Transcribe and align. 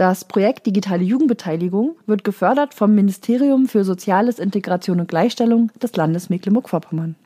Das 0.00 0.24
Projekt 0.24 0.64
Digitale 0.64 1.02
Jugendbeteiligung 1.02 1.98
wird 2.06 2.24
gefördert 2.24 2.72
vom 2.72 2.94
Ministerium 2.94 3.68
für 3.68 3.84
Soziales, 3.84 4.38
Integration 4.38 4.98
und 4.98 5.08
Gleichstellung 5.08 5.70
des 5.72 5.94
Landes 5.94 6.30
Mecklenburg-Vorpommern. 6.30 7.16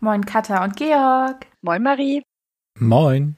Moin 0.00 0.26
Katha 0.26 0.64
und 0.64 0.74
Georg. 0.74 1.46
Moin 1.62 1.80
Marie. 1.80 2.24
Moin. 2.80 3.36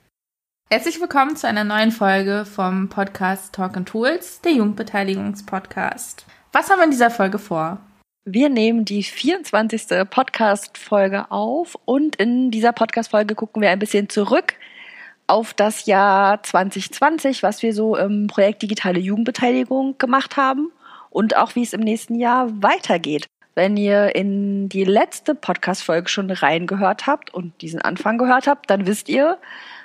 Herzlich 0.70 0.98
willkommen 0.98 1.36
zu 1.36 1.47
einer 1.47 1.64
neuen 1.64 1.91
Folge 1.91 2.47
vom 2.47 2.88
Podcast 2.88 3.55
Talk 3.55 3.77
and 3.77 3.86
Tools, 3.86 4.41
der 4.41 4.52
Jugendbeteiligungspodcast. 4.52 6.24
Was 6.52 6.70
haben 6.70 6.78
wir 6.78 6.84
in 6.84 6.91
dieser 6.91 7.11
Folge 7.11 7.38
vor? 7.38 7.83
Wir 8.24 8.48
nehmen 8.48 8.86
die 8.86 9.02
24. 9.02 10.09
Podcast-Folge 10.09 11.30
auf 11.30 11.77
und 11.84 12.16
in 12.16 12.50
dieser 12.50 12.72
Podcast-Folge 12.72 13.34
gucken 13.34 13.61
wir 13.61 13.69
ein 13.69 13.78
bisschen 13.78 14.09
zurück 14.09 14.55
auf 15.32 15.54
das 15.54 15.86
Jahr 15.86 16.42
2020, 16.42 17.42
was 17.42 17.62
wir 17.62 17.72
so 17.72 17.96
im 17.96 18.27
Projekt 18.27 18.61
Digitale 18.61 19.00
Jugendbeteiligung 19.00 19.97
gemacht 19.97 20.36
haben 20.36 20.70
und 21.08 21.38
auch 21.38 21.55
wie 21.55 21.62
es 21.62 21.72
im 21.72 21.80
nächsten 21.80 22.16
Jahr 22.16 22.50
weitergeht. 22.62 23.28
Wenn 23.55 23.78
ihr 23.78 24.14
in 24.14 24.69
die 24.69 24.84
letzte 24.84 25.34
Podcast-Folge 25.34 26.10
schon 26.10 26.30
reingehört 26.30 27.06
habt 27.06 27.33
und 27.33 27.62
diesen 27.62 27.80
Anfang 27.80 28.19
gehört 28.19 28.47
habt, 28.47 28.69
dann 28.69 28.86
wisst 28.86 29.08
ihr, 29.08 29.38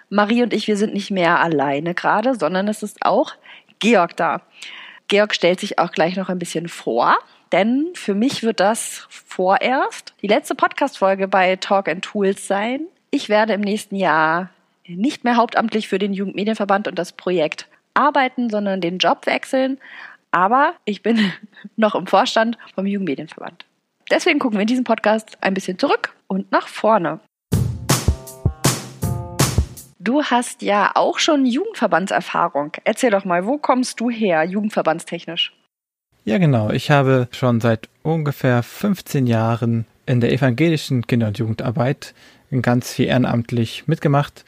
Marie 0.10 0.44
und 0.44 0.54
ich, 0.54 0.68
wir 0.68 0.76
sind 0.76 0.94
nicht 0.94 1.12
mehr 1.12 1.40
alleine 1.40 1.94
gerade, 1.94 2.36
sondern 2.36 2.68
es 2.68 2.84
ist 2.84 3.06
auch 3.06 3.32
Georg 3.80 4.18
da. 4.18 4.42
Georg 5.08 5.34
stellt 5.34 5.62
sich 5.62 5.80
auch 5.80 5.92
gleich 5.92 6.18
noch 6.18 6.28
ein 6.28 6.40
bisschen 6.40 6.68
vor, 6.68 7.16
denn 7.54 7.88
für 7.94 8.16
mich 8.16 8.44
wird 8.44 8.60
das 8.60 9.08
vorerst 9.10 10.14
die 10.22 10.28
letzte 10.28 10.56
Podcast-Folge 10.56 11.30
bei 11.30 11.56
Talk 11.56 11.88
and 11.88 12.04
Tools 12.04 12.48
sein. 12.48 12.82
Ich 13.12 13.30
werde 13.30 13.54
im 13.54 13.62
nächsten 13.62 13.96
Jahr 13.96 14.50
nicht 14.88 15.24
mehr 15.24 15.36
hauptamtlich 15.36 15.88
für 15.88 16.00
den 16.00 16.14
Jugendmedienverband 16.14 16.88
und 16.88 16.98
das 16.98 17.12
Projekt 17.12 17.68
arbeiten, 17.94 18.50
sondern 18.50 18.82
den 18.82 18.98
Job 18.98 19.26
wechseln. 19.26 19.80
Aber 20.32 20.74
ich 20.86 21.04
bin 21.04 21.32
noch 21.76 21.96
im 21.96 22.08
Vorstand 22.08 22.58
vom 22.76 22.86
Jugendmedienverband. 22.86 23.66
Deswegen 24.10 24.40
gucken 24.40 24.58
wir 24.58 24.62
in 24.62 24.68
diesem 24.68 24.86
Podcast 24.86 25.38
ein 25.42 25.54
bisschen 25.54 25.78
zurück 25.78 26.16
und 26.28 26.52
nach 26.52 26.68
vorne. 26.68 27.20
Du 30.00 30.24
hast 30.24 30.62
ja 30.62 30.92
auch 30.96 31.20
schon 31.20 31.46
Jugendverbandserfahrung. 31.46 32.72
Erzähl 32.86 33.12
doch 33.12 33.26
mal, 33.26 33.46
wo 33.46 33.58
kommst 33.58 34.00
du 34.00 34.10
her, 34.10 34.46
jugendverbandstechnisch? 34.46 35.52
Ja, 36.24 36.38
genau. 36.38 36.70
Ich 36.70 36.92
habe 36.92 37.28
schon 37.32 37.60
seit 37.60 37.90
ungefähr 38.04 38.64
15 38.64 39.28
Jahren 39.28 39.86
in 40.06 40.22
der 40.22 40.32
evangelischen 40.32 41.06
Kinder- 41.08 41.28
und 41.28 41.38
Jugendarbeit 41.38 42.14
ganz 42.62 42.94
viel 42.94 43.08
ehrenamtlich 43.08 43.88
mitgemacht 43.88 44.46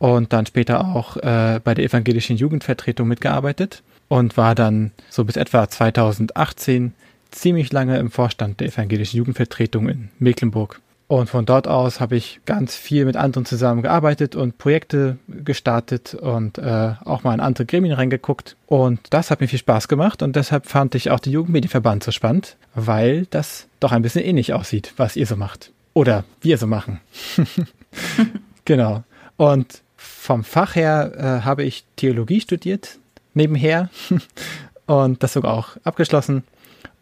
und 0.00 0.32
dann 0.32 0.46
später 0.46 0.80
auch 0.96 1.18
äh, 1.18 1.60
bei 1.62 1.74
der 1.74 1.84
evangelischen 1.84 2.36
Jugendvertretung 2.36 3.06
mitgearbeitet 3.06 3.82
und 4.08 4.36
war 4.36 4.56
dann 4.56 4.92
so 5.10 5.24
bis 5.24 5.36
etwa 5.36 5.68
2018 5.68 6.94
ziemlich 7.30 7.70
lange 7.70 7.98
im 7.98 8.10
Vorstand 8.10 8.60
der 8.60 8.68
evangelischen 8.68 9.18
Jugendvertretung 9.18 9.88
in 9.88 10.08
Mecklenburg. 10.18 10.80
Und 11.06 11.28
von 11.28 11.44
dort 11.44 11.68
aus 11.68 12.00
habe 12.00 12.16
ich 12.16 12.40
ganz 12.46 12.76
viel 12.76 13.04
mit 13.04 13.16
anderen 13.16 13.44
zusammengearbeitet 13.44 14.36
und 14.36 14.56
Projekte 14.56 15.18
gestartet 15.28 16.14
und 16.14 16.56
äh, 16.56 16.94
auch 17.04 17.22
mal 17.22 17.34
in 17.34 17.40
andere 17.40 17.66
Gremien 17.66 17.94
reingeguckt. 17.94 18.56
Und 18.66 19.00
das 19.10 19.30
hat 19.30 19.40
mir 19.40 19.48
viel 19.48 19.58
Spaß 19.58 19.88
gemacht 19.88 20.22
und 20.22 20.34
deshalb 20.34 20.66
fand 20.66 20.94
ich 20.94 21.10
auch 21.10 21.20
den 21.20 21.32
Jugendmedienverband 21.34 22.04
so 22.04 22.10
spannend, 22.10 22.56
weil 22.74 23.26
das 23.26 23.66
doch 23.80 23.92
ein 23.92 24.02
bisschen 24.02 24.24
ähnlich 24.24 24.54
aussieht, 24.54 24.94
was 24.96 25.16
ihr 25.16 25.26
so 25.26 25.36
macht. 25.36 25.72
Oder 25.92 26.24
wir 26.40 26.56
so 26.56 26.66
machen. 26.66 27.00
genau. 28.64 29.02
Und 29.36 29.82
vom 30.00 30.44
Fach 30.44 30.76
her 30.76 31.12
äh, 31.16 31.44
habe 31.44 31.62
ich 31.62 31.84
Theologie 31.96 32.40
studiert, 32.40 32.98
nebenher, 33.34 33.90
und 34.86 35.22
das 35.22 35.34
sogar 35.34 35.52
auch 35.52 35.76
abgeschlossen. 35.84 36.42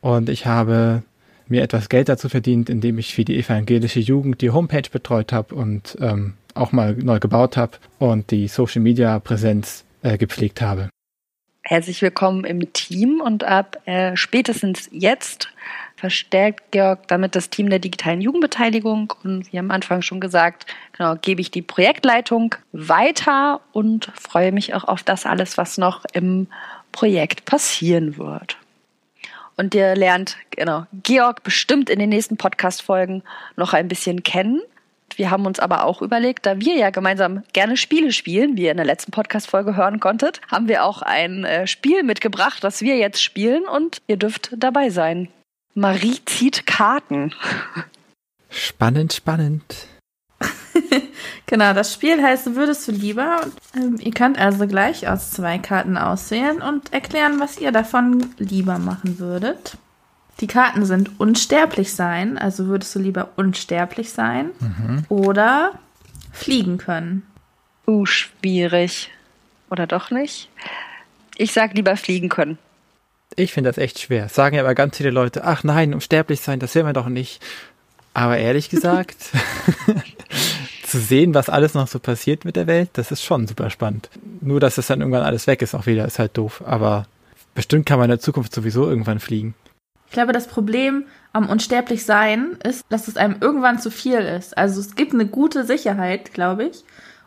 Und 0.00 0.28
ich 0.28 0.46
habe 0.46 1.02
mir 1.46 1.62
etwas 1.62 1.88
Geld 1.88 2.08
dazu 2.08 2.28
verdient, 2.28 2.68
indem 2.68 2.98
ich 2.98 3.14
für 3.14 3.24
die 3.24 3.38
evangelische 3.38 4.00
Jugend 4.00 4.40
die 4.40 4.50
Homepage 4.50 4.90
betreut 4.90 5.32
habe 5.32 5.54
und 5.54 5.96
ähm, 6.00 6.34
auch 6.54 6.72
mal 6.72 6.94
neu 6.94 7.20
gebaut 7.20 7.56
habe 7.56 7.78
und 7.98 8.30
die 8.30 8.48
Social 8.48 8.82
Media 8.82 9.18
Präsenz 9.20 9.84
äh, 10.02 10.18
gepflegt 10.18 10.60
habe. 10.60 10.90
Herzlich 11.62 12.02
willkommen 12.02 12.44
im 12.44 12.72
Team 12.72 13.20
und 13.24 13.44
ab 13.44 13.80
äh, 13.86 14.16
spätestens 14.16 14.88
jetzt 14.90 15.48
verstärkt 15.98 16.70
Georg 16.70 17.08
damit 17.08 17.34
das 17.34 17.50
Team 17.50 17.70
der 17.70 17.80
digitalen 17.80 18.20
Jugendbeteiligung 18.20 19.12
und 19.24 19.52
wie 19.52 19.58
am 19.58 19.72
Anfang 19.72 20.00
schon 20.00 20.20
gesagt, 20.20 20.66
genau, 20.96 21.16
gebe 21.16 21.40
ich 21.40 21.50
die 21.50 21.62
Projektleitung 21.62 22.54
weiter 22.72 23.60
und 23.72 24.12
freue 24.14 24.52
mich 24.52 24.74
auch 24.74 24.84
auf 24.84 25.02
das 25.02 25.26
alles, 25.26 25.58
was 25.58 25.76
noch 25.76 26.04
im 26.12 26.46
Projekt 26.92 27.44
passieren 27.44 28.16
wird. 28.16 28.56
Und 29.56 29.74
ihr 29.74 29.96
lernt, 29.96 30.36
genau, 30.50 30.86
Georg 31.02 31.42
bestimmt 31.42 31.90
in 31.90 31.98
den 31.98 32.10
nächsten 32.10 32.36
Podcast-Folgen 32.36 33.24
noch 33.56 33.72
ein 33.72 33.88
bisschen 33.88 34.22
kennen. 34.22 34.60
Wir 35.16 35.32
haben 35.32 35.46
uns 35.46 35.58
aber 35.58 35.84
auch 35.84 36.00
überlegt, 36.00 36.46
da 36.46 36.60
wir 36.60 36.76
ja 36.76 36.90
gemeinsam 36.90 37.42
gerne 37.52 37.76
Spiele 37.76 38.12
spielen, 38.12 38.56
wie 38.56 38.66
ihr 38.66 38.70
in 38.70 38.76
der 38.76 38.86
letzten 38.86 39.10
Podcast-Folge 39.10 39.74
hören 39.74 39.98
konntet, 39.98 40.40
haben 40.48 40.68
wir 40.68 40.84
auch 40.84 41.02
ein 41.02 41.44
äh, 41.44 41.66
Spiel 41.66 42.04
mitgebracht, 42.04 42.62
das 42.62 42.82
wir 42.82 42.96
jetzt 42.98 43.20
spielen 43.20 43.64
und 43.66 44.00
ihr 44.06 44.16
dürft 44.16 44.50
dabei 44.56 44.90
sein. 44.90 45.28
Marie 45.78 46.18
zieht 46.24 46.66
Karten. 46.66 47.32
Spannend, 48.50 49.12
spannend. 49.12 49.86
genau, 51.46 51.72
das 51.72 51.92
Spiel 51.94 52.20
heißt 52.20 52.56
Würdest 52.56 52.88
du 52.88 52.92
lieber? 52.92 53.42
Ähm, 53.76 53.96
ihr 54.00 54.12
könnt 54.12 54.38
also 54.38 54.66
gleich 54.66 55.06
aus 55.06 55.30
zwei 55.30 55.58
Karten 55.58 55.96
auswählen 55.96 56.62
und 56.62 56.92
erklären, 56.92 57.38
was 57.38 57.58
ihr 57.58 57.70
davon 57.70 58.26
lieber 58.38 58.78
machen 58.78 59.20
würdet. 59.20 59.76
Die 60.40 60.48
Karten 60.48 60.84
sind 60.84 61.20
unsterblich 61.20 61.94
sein, 61.94 62.38
also 62.38 62.66
würdest 62.66 62.94
du 62.96 62.98
lieber 62.98 63.30
unsterblich 63.36 64.10
sein 64.10 64.50
mhm. 64.58 65.04
oder 65.08 65.78
fliegen 66.32 66.78
können. 66.78 67.22
Uh, 67.86 68.04
schwierig. 68.04 69.10
Oder 69.70 69.86
doch 69.86 70.10
nicht? 70.10 70.48
Ich 71.36 71.52
sag 71.52 71.74
lieber 71.74 71.96
fliegen 71.96 72.28
können. 72.28 72.58
Ich 73.36 73.52
finde 73.52 73.70
das 73.70 73.78
echt 73.78 73.98
schwer. 73.98 74.28
Sagen 74.28 74.56
ja 74.56 74.62
aber 74.62 74.74
ganz 74.74 74.96
viele 74.96 75.10
Leute, 75.10 75.44
ach 75.44 75.64
nein, 75.64 75.94
unsterblich 75.94 76.40
sein, 76.40 76.60
das 76.60 76.74
will 76.74 76.84
man 76.84 76.94
doch 76.94 77.08
nicht. 77.08 77.40
Aber 78.14 78.38
ehrlich 78.38 78.68
gesagt, 78.70 79.16
zu 80.84 80.98
sehen, 80.98 81.34
was 81.34 81.48
alles 81.48 81.74
noch 81.74 81.88
so 81.88 81.98
passiert 81.98 82.44
mit 82.44 82.56
der 82.56 82.66
Welt, 82.66 82.90
das 82.94 83.12
ist 83.12 83.22
schon 83.22 83.46
super 83.46 83.70
spannend. 83.70 84.08
Nur, 84.40 84.60
dass 84.60 84.78
es 84.78 84.86
dann 84.86 85.00
irgendwann 85.00 85.22
alles 85.22 85.46
weg 85.46 85.62
ist, 85.62 85.74
auch 85.74 85.86
wieder, 85.86 86.06
ist 86.06 86.18
halt 86.18 86.36
doof. 86.36 86.62
Aber 86.66 87.06
bestimmt 87.54 87.86
kann 87.86 87.98
man 87.98 88.06
in 88.06 88.16
der 88.16 88.20
Zukunft 88.20 88.54
sowieso 88.54 88.88
irgendwann 88.88 89.20
fliegen. 89.20 89.54
Ich 90.06 90.12
glaube, 90.12 90.32
das 90.32 90.46
Problem 90.46 91.04
am 91.32 91.48
unsterblich 91.50 92.04
sein 92.04 92.56
ist, 92.64 92.84
dass 92.88 93.08
es 93.08 93.16
einem 93.16 93.36
irgendwann 93.40 93.78
zu 93.78 93.90
viel 93.90 94.18
ist. 94.18 94.56
Also 94.56 94.80
es 94.80 94.96
gibt 94.96 95.12
eine 95.12 95.26
gute 95.26 95.64
Sicherheit, 95.64 96.32
glaube 96.32 96.64
ich, 96.64 96.82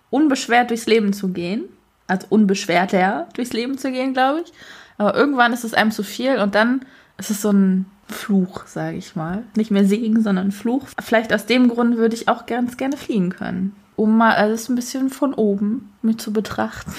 unbeschwert 0.09 0.71
durchs 0.71 0.87
Leben 0.87 1.13
zu 1.13 1.29
gehen. 1.29 1.65
Also 2.07 2.27
unbeschwerter 2.29 3.29
durchs 3.35 3.53
Leben 3.53 3.77
zu 3.77 3.91
gehen, 3.91 4.13
glaube 4.13 4.41
ich. 4.41 4.51
Aber 5.01 5.15
irgendwann 5.15 5.51
ist 5.51 5.63
es 5.63 5.73
einem 5.73 5.89
zu 5.89 6.03
viel 6.03 6.37
und 6.37 6.53
dann 6.53 6.85
ist 7.17 7.31
es 7.31 7.41
so 7.41 7.49
ein 7.49 7.87
Fluch, 8.07 8.67
sage 8.67 8.97
ich 8.97 9.15
mal. 9.15 9.41
Nicht 9.55 9.71
mehr 9.71 9.83
Segen, 9.83 10.21
sondern 10.21 10.51
Fluch. 10.51 10.85
Vielleicht 11.01 11.33
aus 11.33 11.47
dem 11.47 11.69
Grund 11.69 11.97
würde 11.97 12.13
ich 12.13 12.27
auch 12.27 12.45
ganz 12.45 12.77
gerne 12.77 12.97
fliegen 12.97 13.31
können. 13.31 13.75
Um 13.95 14.15
mal 14.15 14.35
alles 14.35 14.69
ein 14.69 14.75
bisschen 14.75 15.09
von 15.09 15.33
oben 15.33 15.91
mit 16.03 16.21
zu 16.21 16.31
betrachten 16.31 16.93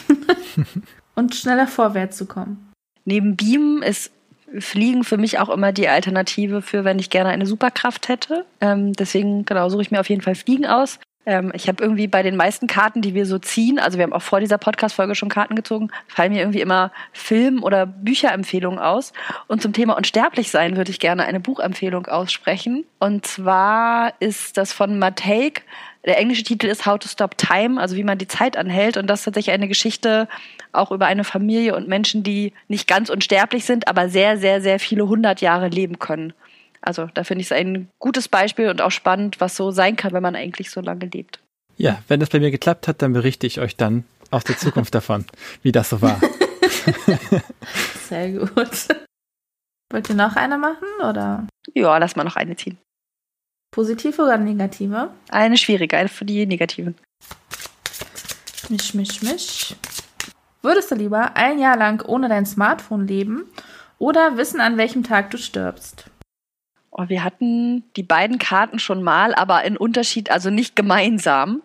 und 1.14 1.36
schneller 1.36 1.68
vorwärts 1.68 2.16
zu 2.16 2.26
kommen. 2.26 2.72
Neben 3.04 3.36
Beamen 3.36 3.84
ist 3.84 4.10
Fliegen 4.58 5.04
für 5.04 5.16
mich 5.16 5.38
auch 5.38 5.48
immer 5.48 5.70
die 5.70 5.86
Alternative 5.86 6.60
für, 6.60 6.84
wenn 6.84 6.98
ich 6.98 7.08
gerne 7.08 7.30
eine 7.30 7.46
Superkraft 7.46 8.08
hätte. 8.08 8.46
Ähm, 8.60 8.94
deswegen, 8.94 9.44
genau, 9.44 9.68
suche 9.68 9.82
ich 9.82 9.92
mir 9.92 10.00
auf 10.00 10.08
jeden 10.08 10.22
Fall 10.22 10.34
Fliegen 10.34 10.66
aus. 10.66 10.98
Ähm, 11.24 11.52
ich 11.54 11.68
habe 11.68 11.82
irgendwie 11.82 12.08
bei 12.08 12.22
den 12.22 12.36
meisten 12.36 12.66
Karten, 12.66 13.00
die 13.00 13.14
wir 13.14 13.26
so 13.26 13.38
ziehen, 13.38 13.78
also 13.78 13.98
wir 13.98 14.04
haben 14.04 14.12
auch 14.12 14.22
vor 14.22 14.40
dieser 14.40 14.58
Podcast-Folge 14.58 15.14
schon 15.14 15.28
Karten 15.28 15.54
gezogen, 15.54 15.90
fallen 16.08 16.32
mir 16.32 16.40
irgendwie 16.40 16.60
immer 16.60 16.90
Film- 17.12 17.62
oder 17.62 17.86
Bücherempfehlungen 17.86 18.78
aus. 18.78 19.12
Und 19.46 19.62
zum 19.62 19.72
Thema 19.72 19.96
Unsterblich 19.96 20.50
sein 20.50 20.76
würde 20.76 20.90
ich 20.90 20.98
gerne 20.98 21.24
eine 21.24 21.40
Buchempfehlung 21.40 22.06
aussprechen. 22.06 22.84
Und 22.98 23.26
zwar 23.26 24.14
ist 24.20 24.56
das 24.56 24.72
von 24.72 24.98
Matejk. 24.98 25.62
Der 26.04 26.18
englische 26.18 26.42
Titel 26.42 26.66
ist 26.66 26.84
How 26.84 26.98
to 26.98 27.08
Stop 27.08 27.38
Time, 27.38 27.80
also 27.80 27.94
wie 27.96 28.02
man 28.02 28.18
die 28.18 28.26
Zeit 28.26 28.56
anhält. 28.56 28.96
Und 28.96 29.06
das 29.06 29.20
ist 29.20 29.24
tatsächlich 29.26 29.54
eine 29.54 29.68
Geschichte 29.68 30.28
auch 30.72 30.90
über 30.90 31.06
eine 31.06 31.22
Familie 31.22 31.76
und 31.76 31.86
Menschen, 31.86 32.24
die 32.24 32.52
nicht 32.66 32.88
ganz 32.88 33.08
unsterblich 33.08 33.64
sind, 33.64 33.86
aber 33.86 34.08
sehr, 34.08 34.38
sehr, 34.38 34.60
sehr 34.60 34.80
viele 34.80 35.06
hundert 35.06 35.40
Jahre 35.40 35.68
leben 35.68 36.00
können. 36.00 36.32
Also 36.82 37.08
da 37.14 37.24
finde 37.24 37.42
ich 37.42 37.46
es 37.48 37.52
ein 37.52 37.88
gutes 37.98 38.28
Beispiel 38.28 38.68
und 38.68 38.82
auch 38.82 38.90
spannend, 38.90 39.40
was 39.40 39.56
so 39.56 39.70
sein 39.70 39.96
kann, 39.96 40.12
wenn 40.12 40.22
man 40.22 40.36
eigentlich 40.36 40.70
so 40.70 40.80
lange 40.80 41.06
lebt. 41.06 41.40
Ja, 41.76 42.02
wenn 42.08 42.20
das 42.20 42.28
bei 42.28 42.40
mir 42.40 42.50
geklappt 42.50 42.88
hat, 42.88 43.02
dann 43.02 43.12
berichte 43.12 43.46
ich 43.46 43.60
euch 43.60 43.76
dann 43.76 44.04
aus 44.30 44.44
der 44.44 44.58
Zukunft 44.58 44.94
davon, 44.94 45.24
wie 45.62 45.72
das 45.72 45.90
so 45.90 46.02
war. 46.02 46.20
Sehr 48.08 48.32
gut. 48.32 48.88
Wollt 49.90 50.08
ihr 50.08 50.14
noch 50.14 50.36
eine 50.36 50.58
machen 50.58 50.88
oder? 51.00 51.46
Ja, 51.74 51.96
lass 51.98 52.16
mal 52.16 52.24
noch 52.24 52.36
eine 52.36 52.56
ziehen. 52.56 52.78
Positive 53.70 54.20
oder 54.22 54.36
negative? 54.36 55.10
Eine 55.30 55.56
schwierige, 55.56 55.96
eine 55.96 56.08
für 56.08 56.24
die 56.24 56.46
negativen. 56.46 56.94
Misch, 58.68 58.94
misch, 58.94 59.22
misch. 59.22 59.74
Würdest 60.62 60.90
du 60.90 60.94
lieber 60.94 61.36
ein 61.36 61.58
Jahr 61.58 61.76
lang 61.76 62.04
ohne 62.06 62.28
dein 62.28 62.46
Smartphone 62.46 63.06
leben 63.06 63.44
oder 63.98 64.36
wissen, 64.36 64.60
an 64.60 64.76
welchem 64.76 65.02
Tag 65.02 65.30
du 65.30 65.38
stirbst? 65.38 66.04
Oh, 66.94 67.08
wir 67.08 67.24
hatten 67.24 67.84
die 67.96 68.02
beiden 68.02 68.38
Karten 68.38 68.78
schon 68.78 69.02
mal, 69.02 69.34
aber 69.34 69.64
in 69.64 69.78
Unterschied, 69.78 70.30
also 70.30 70.50
nicht 70.50 70.76
gemeinsam. 70.76 71.62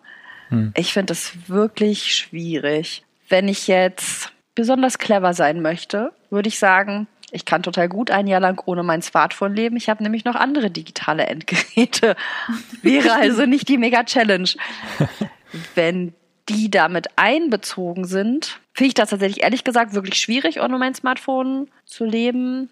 Hm. 0.49 0.71
Ich 0.75 0.93
finde 0.93 1.11
das 1.11 1.49
wirklich 1.49 2.15
schwierig. 2.15 3.03
Wenn 3.27 3.49
ich 3.49 3.67
jetzt 3.67 4.31
besonders 4.55 4.97
clever 4.97 5.33
sein 5.33 5.61
möchte, 5.61 6.13
würde 6.29 6.47
ich 6.47 6.59
sagen, 6.59 7.07
ich 7.31 7.43
kann 7.43 7.61
total 7.61 7.89
gut 7.89 8.09
ein 8.09 8.27
Jahr 8.27 8.39
lang 8.39 8.61
ohne 8.65 8.83
mein 8.83 9.01
Smartphone 9.01 9.53
leben. 9.53 9.75
Ich 9.75 9.89
habe 9.89 10.01
nämlich 10.01 10.23
noch 10.23 10.35
andere 10.35 10.71
digitale 10.71 11.25
Endgeräte. 11.27 12.15
Wäre 12.81 13.13
also 13.13 13.45
nicht 13.45 13.67
die 13.67 13.77
Mega-Challenge. 13.77 14.49
Wenn 15.75 16.13
die 16.47 16.71
damit 16.71 17.07
einbezogen 17.17 18.05
sind, 18.05 18.59
finde 18.73 18.87
ich 18.87 18.93
das 18.93 19.09
tatsächlich 19.09 19.43
ehrlich 19.43 19.65
gesagt 19.65 19.93
wirklich 19.93 20.19
schwierig, 20.19 20.61
ohne 20.61 20.77
mein 20.77 20.95
Smartphone 20.95 21.69
zu 21.85 22.05
leben. 22.05 22.69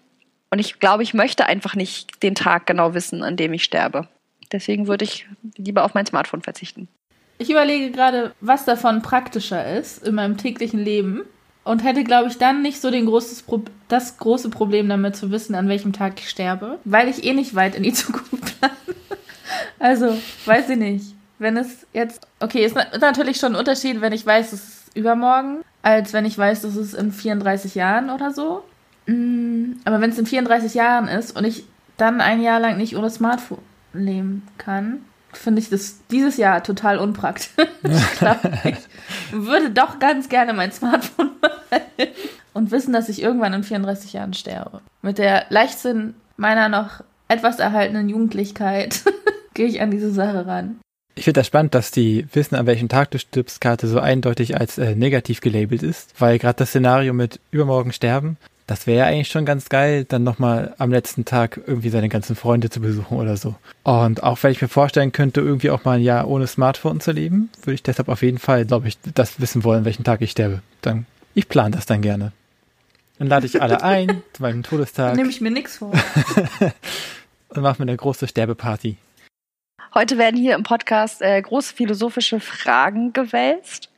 Und 0.56 0.60
ich 0.60 0.80
glaube, 0.80 1.02
ich 1.02 1.12
möchte 1.12 1.44
einfach 1.44 1.74
nicht 1.74 2.22
den 2.22 2.34
Tag 2.34 2.64
genau 2.64 2.94
wissen, 2.94 3.22
an 3.22 3.36
dem 3.36 3.52
ich 3.52 3.62
sterbe. 3.62 4.08
Deswegen 4.52 4.86
würde 4.86 5.04
ich 5.04 5.28
lieber 5.58 5.84
auf 5.84 5.92
mein 5.92 6.06
Smartphone 6.06 6.40
verzichten. 6.40 6.88
Ich 7.36 7.50
überlege 7.50 7.90
gerade, 7.90 8.34
was 8.40 8.64
davon 8.64 9.02
praktischer 9.02 9.76
ist 9.76 10.02
in 10.02 10.14
meinem 10.14 10.38
täglichen 10.38 10.80
Leben 10.80 11.24
und 11.62 11.84
hätte, 11.84 12.04
glaube 12.04 12.30
ich, 12.30 12.38
dann 12.38 12.62
nicht 12.62 12.80
so 12.80 12.90
den 12.90 13.04
großes 13.04 13.42
Pro 13.42 13.64
das 13.88 14.16
große 14.16 14.48
Problem 14.48 14.88
damit 14.88 15.14
zu 15.14 15.30
wissen, 15.30 15.54
an 15.54 15.68
welchem 15.68 15.92
Tag 15.92 16.14
ich 16.20 16.30
sterbe, 16.30 16.78
weil 16.86 17.10
ich 17.10 17.24
eh 17.24 17.34
nicht 17.34 17.54
weit 17.54 17.74
in 17.74 17.82
die 17.82 17.92
Zukunft 17.92 18.58
plane. 18.58 18.74
also, 19.78 20.16
weiß 20.46 20.70
ich 20.70 20.78
nicht. 20.78 21.04
Wenn 21.38 21.58
es 21.58 21.86
jetzt, 21.92 22.26
okay, 22.40 22.64
ist 22.64 22.76
natürlich 22.98 23.36
schon 23.36 23.52
ein 23.52 23.58
Unterschied, 23.58 24.00
wenn 24.00 24.14
ich 24.14 24.24
weiß, 24.24 24.54
es 24.54 24.68
ist 24.68 24.96
übermorgen, 24.96 25.58
als 25.82 26.14
wenn 26.14 26.24
ich 26.24 26.38
weiß, 26.38 26.64
es 26.64 26.76
ist 26.76 26.94
in 26.94 27.12
34 27.12 27.74
Jahren 27.74 28.08
oder 28.08 28.30
so. 28.30 28.64
Mm, 29.06 29.74
aber 29.84 30.00
wenn 30.00 30.10
es 30.10 30.18
in 30.18 30.26
34 30.26 30.74
Jahren 30.74 31.08
ist 31.08 31.36
und 31.36 31.44
ich 31.44 31.64
dann 31.96 32.20
ein 32.20 32.42
Jahr 32.42 32.60
lang 32.60 32.76
nicht 32.76 32.96
ohne 32.96 33.10
Smartphone 33.10 33.58
leben 33.92 34.42
kann, 34.58 35.00
finde 35.32 35.60
ich 35.60 35.70
das 35.70 36.00
dieses 36.10 36.36
Jahr 36.36 36.62
total 36.62 36.98
unpraktisch. 36.98 37.50
ich 37.82 38.18
glaube, 38.18 38.52
ich 38.64 38.76
würde 39.32 39.70
doch 39.70 39.98
ganz 39.98 40.28
gerne 40.28 40.52
mein 40.52 40.72
Smartphone 40.72 41.30
behalten 41.40 42.12
und 42.52 42.70
wissen, 42.70 42.92
dass 42.92 43.08
ich 43.08 43.22
irgendwann 43.22 43.52
in 43.52 43.62
34 43.62 44.12
Jahren 44.12 44.34
sterbe. 44.34 44.80
Mit 45.02 45.18
der 45.18 45.46
Leichtsinn 45.50 46.14
meiner 46.36 46.68
noch 46.68 47.02
etwas 47.28 47.58
erhaltenen 47.58 48.08
Jugendlichkeit 48.08 49.02
gehe 49.54 49.66
ich 49.66 49.80
an 49.80 49.90
diese 49.90 50.12
Sache 50.12 50.46
ran. 50.46 50.80
Ich 51.14 51.24
finde 51.24 51.40
das 51.40 51.46
spannend, 51.46 51.74
dass 51.74 51.90
die 51.90 52.26
Wissen, 52.34 52.56
an 52.56 52.66
welchem 52.66 52.90
Tag 52.90 53.10
du 53.10 53.18
stirbst, 53.18 53.62
Karte 53.62 53.86
so 53.88 54.00
eindeutig 54.00 54.58
als 54.58 54.76
äh, 54.76 54.94
negativ 54.94 55.40
gelabelt 55.40 55.82
ist, 55.82 56.20
weil 56.20 56.38
gerade 56.38 56.58
das 56.58 56.68
Szenario 56.70 57.14
mit 57.14 57.40
übermorgen 57.50 57.92
sterben 57.92 58.36
das 58.66 58.86
wäre 58.86 58.98
ja 58.98 59.06
eigentlich 59.06 59.28
schon 59.28 59.46
ganz 59.46 59.68
geil, 59.68 60.04
dann 60.04 60.24
nochmal 60.24 60.74
am 60.78 60.90
letzten 60.90 61.24
Tag 61.24 61.60
irgendwie 61.66 61.88
seine 61.88 62.08
ganzen 62.08 62.34
Freunde 62.34 62.68
zu 62.68 62.80
besuchen 62.80 63.16
oder 63.16 63.36
so. 63.36 63.54
Und 63.84 64.24
auch 64.24 64.42
wenn 64.42 64.50
ich 64.50 64.60
mir 64.60 64.68
vorstellen 64.68 65.12
könnte, 65.12 65.40
irgendwie 65.40 65.70
auch 65.70 65.84
mal 65.84 65.98
ein 65.98 66.02
Jahr 66.02 66.26
ohne 66.26 66.48
Smartphone 66.48 67.00
zu 67.00 67.12
leben, 67.12 67.50
würde 67.62 67.74
ich 67.74 67.84
deshalb 67.84 68.08
auf 68.08 68.22
jeden 68.22 68.38
Fall, 68.38 68.64
glaube 68.66 68.88
ich, 68.88 68.98
das 69.14 69.40
wissen 69.40 69.62
wollen, 69.62 69.84
welchen 69.84 70.02
Tag 70.02 70.20
ich 70.20 70.32
sterbe. 70.32 70.62
Dann, 70.82 71.06
ich 71.34 71.48
plane 71.48 71.76
das 71.76 71.86
dann 71.86 72.02
gerne. 72.02 72.32
Dann 73.18 73.28
lade 73.28 73.46
ich 73.46 73.62
alle 73.62 73.82
ein 73.82 74.22
zu 74.32 74.42
meinem 74.42 74.64
Todestag. 74.64 75.10
Dann 75.10 75.16
nehme 75.16 75.30
ich 75.30 75.40
mir 75.40 75.52
nichts 75.52 75.78
vor. 75.78 75.92
und 77.50 77.62
mache 77.62 77.80
mir 77.80 77.88
eine 77.88 77.96
große 77.96 78.26
Sterbeparty. 78.26 78.96
Heute 79.94 80.18
werden 80.18 80.36
hier 80.38 80.56
im 80.56 80.64
Podcast 80.64 81.22
äh, 81.22 81.40
große 81.40 81.72
philosophische 81.72 82.40
Fragen 82.40 83.12
gewälzt. 83.12 83.90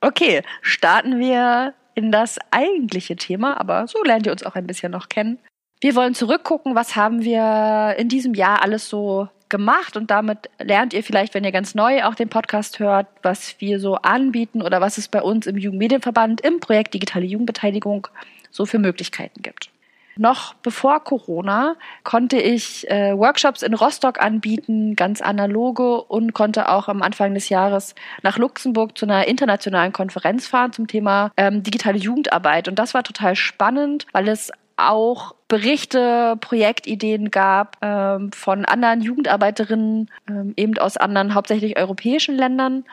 Okay, 0.00 0.42
starten 0.62 1.18
wir 1.18 1.74
in 1.96 2.12
das 2.12 2.38
eigentliche 2.52 3.16
Thema, 3.16 3.58
aber 3.58 3.88
so 3.88 4.02
lernt 4.04 4.26
ihr 4.26 4.32
uns 4.32 4.44
auch 4.44 4.54
ein 4.54 4.66
bisschen 4.66 4.92
noch 4.92 5.08
kennen. 5.08 5.38
Wir 5.80 5.94
wollen 5.96 6.14
zurückgucken, 6.14 6.74
was 6.74 6.94
haben 6.94 7.22
wir 7.22 7.96
in 7.98 8.08
diesem 8.08 8.34
Jahr 8.34 8.62
alles 8.62 8.88
so 8.88 9.28
gemacht 9.48 9.96
und 9.96 10.10
damit 10.10 10.50
lernt 10.58 10.92
ihr 10.92 11.02
vielleicht, 11.02 11.34
wenn 11.34 11.44
ihr 11.44 11.52
ganz 11.52 11.74
neu 11.74 12.04
auch 12.04 12.14
den 12.14 12.28
Podcast 12.28 12.78
hört, 12.78 13.06
was 13.22 13.60
wir 13.60 13.80
so 13.80 13.96
anbieten 13.96 14.62
oder 14.62 14.80
was 14.80 14.98
es 14.98 15.08
bei 15.08 15.22
uns 15.22 15.46
im 15.46 15.56
Jugendmedienverband 15.56 16.40
im 16.42 16.60
Projekt 16.60 16.94
Digitale 16.94 17.24
Jugendbeteiligung 17.24 18.08
so 18.50 18.66
für 18.66 18.78
Möglichkeiten 18.78 19.42
gibt. 19.42 19.70
Noch 20.18 20.54
bevor 20.54 21.00
Corona 21.04 21.76
konnte 22.02 22.38
ich 22.38 22.88
äh, 22.90 23.16
Workshops 23.16 23.62
in 23.62 23.74
Rostock 23.74 24.20
anbieten, 24.20 24.96
ganz 24.96 25.20
analoge 25.20 26.02
und 26.02 26.32
konnte 26.32 26.70
auch 26.70 26.88
am 26.88 27.02
Anfang 27.02 27.34
des 27.34 27.48
Jahres 27.48 27.94
nach 28.22 28.38
Luxemburg 28.38 28.96
zu 28.96 29.06
einer 29.06 29.28
internationalen 29.28 29.92
Konferenz 29.92 30.46
fahren 30.46 30.72
zum 30.72 30.86
Thema 30.86 31.32
ähm, 31.36 31.62
digitale 31.62 31.98
Jugendarbeit. 31.98 32.68
Und 32.68 32.78
das 32.78 32.94
war 32.94 33.02
total 33.02 33.36
spannend, 33.36 34.06
weil 34.12 34.28
es 34.28 34.52
auch 34.76 35.34
Berichte, 35.48 36.36
Projektideen 36.40 37.30
gab 37.30 37.76
ähm, 37.82 38.32
von 38.32 38.64
anderen 38.64 39.00
Jugendarbeiterinnen, 39.00 40.10
ähm, 40.28 40.54
eben 40.56 40.76
aus 40.78 40.96
anderen 40.96 41.34
hauptsächlich 41.34 41.78
europäischen 41.78 42.36
Ländern 42.36 42.84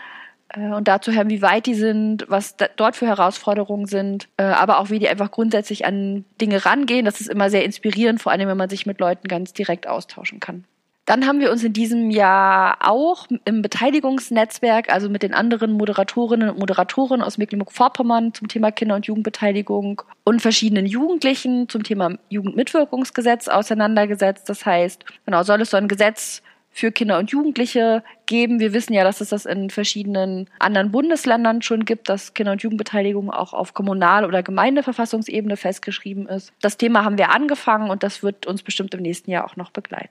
und 0.55 0.87
dazu 0.87 1.11
hören, 1.11 1.29
wie 1.29 1.41
weit 1.41 1.65
die 1.65 1.73
sind, 1.73 2.25
was 2.27 2.55
dort 2.75 2.95
für 2.95 3.07
Herausforderungen 3.07 3.87
sind, 3.87 4.27
äh, 4.37 4.43
aber 4.43 4.79
auch 4.79 4.89
wie 4.89 4.99
die 4.99 5.09
einfach 5.09 5.31
grundsätzlich 5.31 5.85
an 5.85 6.25
Dinge 6.39 6.65
rangehen. 6.65 7.05
Das 7.05 7.21
ist 7.21 7.29
immer 7.29 7.49
sehr 7.49 7.65
inspirierend, 7.65 8.21
vor 8.21 8.31
allem 8.31 8.47
wenn 8.47 8.57
man 8.57 8.69
sich 8.69 8.85
mit 8.85 8.99
Leuten 8.99 9.27
ganz 9.27 9.53
direkt 9.53 9.87
austauschen 9.87 10.39
kann. 10.39 10.65
Dann 11.05 11.27
haben 11.27 11.41
wir 11.41 11.51
uns 11.51 11.63
in 11.65 11.73
diesem 11.73 12.11
Jahr 12.11 12.77
auch 12.79 13.27
im 13.43 13.61
Beteiligungsnetzwerk, 13.61 14.89
also 14.89 15.09
mit 15.09 15.21
den 15.21 15.33
anderen 15.33 15.73
Moderatorinnen 15.73 16.49
und 16.49 16.59
Moderatoren 16.59 17.21
aus 17.21 17.37
Mecklenburg-Vorpommern 17.37 18.33
zum 18.33 18.47
Thema 18.47 18.71
Kinder- 18.71 18.95
und 18.95 19.05
Jugendbeteiligung 19.05 20.01
und 20.23 20.41
verschiedenen 20.41 20.85
Jugendlichen 20.85 21.67
zum 21.67 21.83
Thema 21.83 22.17
Jugendmitwirkungsgesetz 22.29 23.49
auseinandergesetzt. 23.49 24.47
Das 24.47 24.65
heißt, 24.65 25.03
genau, 25.25 25.43
soll 25.43 25.61
es 25.61 25.71
so 25.71 25.77
ein 25.77 25.89
Gesetz 25.89 26.41
für 26.73 26.91
Kinder 26.91 27.19
und 27.19 27.31
Jugendliche 27.31 28.03
geben. 28.25 28.59
Wir 28.59 28.73
wissen 28.73 28.93
ja, 28.93 29.03
dass 29.03 29.21
es 29.21 29.29
das 29.29 29.45
in 29.45 29.69
verschiedenen 29.69 30.49
anderen 30.59 30.91
Bundesländern 30.91 31.61
schon 31.61 31.85
gibt, 31.85 32.09
dass 32.09 32.33
Kinder- 32.33 32.51
und 32.51 32.63
Jugendbeteiligung 32.63 33.31
auch 33.31 33.53
auf 33.53 33.73
Kommunal- 33.75 34.25
oder 34.25 34.41
Gemeindeverfassungsebene 34.41 35.55
festgeschrieben 35.55 36.27
ist. 36.27 36.51
Das 36.61 36.77
Thema 36.77 37.05
haben 37.05 37.19
wir 37.19 37.29
angefangen 37.29 37.91
und 37.91 38.01
das 38.01 38.23
wird 38.23 38.47
uns 38.47 38.63
bestimmt 38.63 38.93
im 38.95 39.01
nächsten 39.01 39.29
Jahr 39.29 39.45
auch 39.45 39.55
noch 39.55 39.69
begleiten. 39.69 40.09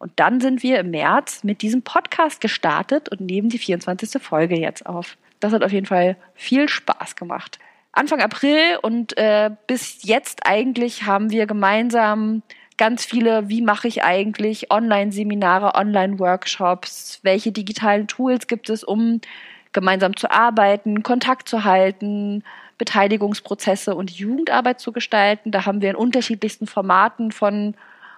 Und 0.00 0.12
dann 0.16 0.40
sind 0.40 0.64
wir 0.64 0.80
im 0.80 0.90
März 0.90 1.44
mit 1.44 1.62
diesem 1.62 1.82
Podcast 1.82 2.40
gestartet 2.40 3.08
und 3.08 3.20
nehmen 3.20 3.48
die 3.48 3.58
24. 3.58 4.20
Folge 4.20 4.58
jetzt 4.58 4.84
auf. 4.84 5.16
Das 5.38 5.52
hat 5.52 5.62
auf 5.62 5.70
jeden 5.70 5.86
Fall 5.86 6.16
viel 6.34 6.68
Spaß 6.68 7.14
gemacht. 7.14 7.60
Anfang 7.92 8.20
April 8.20 8.78
und 8.80 9.16
äh, 9.16 9.50
bis 9.68 10.02
jetzt 10.02 10.46
eigentlich 10.46 11.04
haben 11.04 11.30
wir 11.30 11.46
gemeinsam 11.46 12.42
ganz 12.76 13.04
viele, 13.04 13.48
wie 13.48 13.62
mache 13.62 13.88
ich 13.88 14.02
eigentlich 14.02 14.70
Online-Seminare, 14.70 15.74
Online-Workshops, 15.74 17.20
welche 17.22 17.52
digitalen 17.52 18.06
Tools 18.06 18.46
gibt 18.46 18.70
es, 18.70 18.84
um 18.84 19.20
gemeinsam 19.72 20.16
zu 20.16 20.30
arbeiten, 20.30 21.02
Kontakt 21.02 21.48
zu 21.48 21.64
halten, 21.64 22.44
Beteiligungsprozesse 22.78 23.94
und 23.94 24.10
Jugendarbeit 24.10 24.80
zu 24.80 24.92
gestalten. 24.92 25.50
Da 25.50 25.66
haben 25.66 25.80
wir 25.80 25.90
in 25.90 25.96
unterschiedlichsten 25.96 26.66
Formaten 26.66 27.32
von 27.32 27.74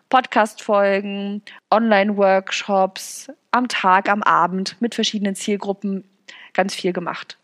Podcast-Folgen, 0.09 1.43
Online-Workshops, 1.71 3.31
am 3.51 3.69
Tag, 3.69 4.09
am 4.09 4.23
Abend 4.23 4.77
mit 4.81 4.95
verschiedenen 4.95 5.35
Zielgruppen 5.35 6.05
ganz 6.53 6.75
viel 6.75 6.93
gemacht. 6.93 7.39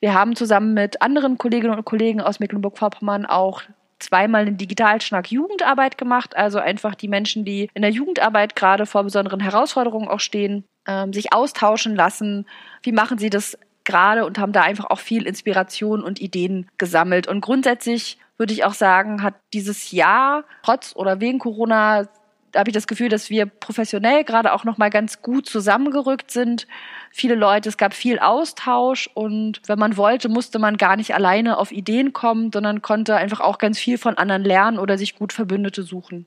Wir 0.00 0.14
haben 0.14 0.34
zusammen 0.34 0.74
mit 0.74 1.00
anderen 1.00 1.38
Kolleginnen 1.38 1.74
und 1.76 1.84
Kollegen 1.84 2.20
aus 2.20 2.40
Mecklenburg-Vorpommern 2.40 3.24
auch 3.24 3.62
zweimal 4.02 4.42
einen 4.42 4.56
Digitalschnack 4.56 5.30
Jugendarbeit 5.30 5.98
gemacht, 5.98 6.36
also 6.36 6.58
einfach 6.58 6.94
die 6.94 7.08
Menschen, 7.08 7.44
die 7.44 7.70
in 7.74 7.82
der 7.82 7.90
Jugendarbeit 7.90 8.56
gerade 8.56 8.86
vor 8.86 9.04
besonderen 9.04 9.40
Herausforderungen 9.40 10.08
auch 10.08 10.20
stehen, 10.20 10.64
ähm, 10.86 11.12
sich 11.12 11.32
austauschen 11.32 11.94
lassen. 11.94 12.46
Wie 12.82 12.92
machen 12.92 13.18
sie 13.18 13.30
das 13.30 13.56
gerade 13.84 14.24
und 14.24 14.38
haben 14.38 14.52
da 14.52 14.62
einfach 14.62 14.86
auch 14.90 15.00
viel 15.00 15.26
Inspiration 15.26 16.02
und 16.02 16.20
Ideen 16.20 16.68
gesammelt. 16.78 17.26
Und 17.26 17.40
grundsätzlich 17.40 18.18
würde 18.38 18.52
ich 18.52 18.64
auch 18.64 18.74
sagen, 18.74 19.22
hat 19.22 19.34
dieses 19.52 19.92
Jahr 19.92 20.44
trotz 20.62 20.94
oder 20.96 21.20
wegen 21.20 21.38
Corona 21.38 22.08
habe 22.54 22.70
ich 22.70 22.74
das 22.74 22.86
Gefühl, 22.86 23.08
dass 23.08 23.30
wir 23.30 23.46
professionell 23.46 24.24
gerade 24.24 24.52
auch 24.52 24.64
noch 24.64 24.78
mal 24.78 24.90
ganz 24.90 25.22
gut 25.22 25.48
zusammengerückt 25.48 26.30
sind. 26.30 26.66
Viele 27.10 27.34
Leute, 27.34 27.68
es 27.68 27.76
gab 27.76 27.94
viel 27.94 28.18
Austausch 28.18 29.08
und 29.14 29.60
wenn 29.66 29.78
man 29.78 29.96
wollte, 29.96 30.28
musste 30.28 30.58
man 30.58 30.76
gar 30.76 30.96
nicht 30.96 31.14
alleine 31.14 31.58
auf 31.58 31.72
Ideen 31.72 32.12
kommen, 32.12 32.50
sondern 32.52 32.82
konnte 32.82 33.16
einfach 33.16 33.40
auch 33.40 33.58
ganz 33.58 33.78
viel 33.78 33.98
von 33.98 34.18
anderen 34.18 34.44
lernen 34.44 34.78
oder 34.78 34.98
sich 34.98 35.16
gut 35.16 35.32
Verbündete 35.32 35.82
suchen. 35.82 36.26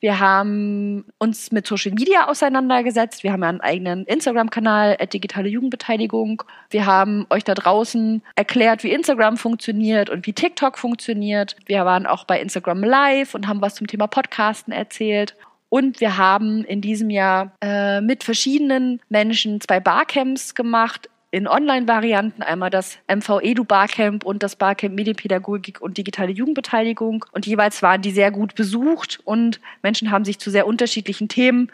Wir 0.00 0.18
haben 0.18 1.04
uns 1.18 1.52
mit 1.52 1.66
Social 1.66 1.92
Media 1.92 2.26
auseinandergesetzt. 2.26 3.22
Wir 3.22 3.32
haben 3.32 3.42
einen 3.42 3.60
eigenen 3.60 4.06
Instagram-Kanal, 4.06 4.96
digitale 5.12 5.50
Jugendbeteiligung. 5.50 6.42
Wir 6.70 6.86
haben 6.86 7.26
euch 7.28 7.44
da 7.44 7.52
draußen 7.54 8.22
erklärt, 8.34 8.82
wie 8.82 8.92
Instagram 8.92 9.36
funktioniert 9.36 10.08
und 10.08 10.26
wie 10.26 10.32
TikTok 10.32 10.78
funktioniert. 10.78 11.54
Wir 11.66 11.84
waren 11.84 12.06
auch 12.06 12.24
bei 12.24 12.40
Instagram 12.40 12.82
Live 12.82 13.34
und 13.34 13.46
haben 13.46 13.60
was 13.60 13.74
zum 13.74 13.86
Thema 13.88 14.06
Podcasten 14.06 14.72
erzählt. 14.72 15.36
Und 15.70 16.00
wir 16.00 16.18
haben 16.18 16.64
in 16.64 16.82
diesem 16.82 17.08
Jahr 17.10 17.52
äh, 17.62 18.00
mit 18.00 18.24
verschiedenen 18.24 19.00
Menschen 19.08 19.60
zwei 19.60 19.80
Barcamps 19.80 20.54
gemacht 20.54 21.08
in 21.30 21.46
Online-Varianten, 21.46 22.42
einmal 22.42 22.70
das 22.70 22.98
MV 23.06 23.40
Edu 23.40 23.64
Barcamp 23.64 24.24
und 24.24 24.42
das 24.42 24.56
Barcamp 24.56 24.96
Medienpädagogik 24.96 25.80
und 25.80 25.96
digitale 25.96 26.32
Jugendbeteiligung. 26.32 27.24
Und 27.30 27.46
jeweils 27.46 27.82
waren 27.82 28.02
die 28.02 28.10
sehr 28.10 28.32
gut 28.32 28.56
besucht 28.56 29.20
und 29.24 29.60
Menschen 29.82 30.10
haben 30.10 30.24
sich 30.24 30.40
zu 30.40 30.50
sehr 30.50 30.66
unterschiedlichen 30.66 31.28
Themen 31.28 31.70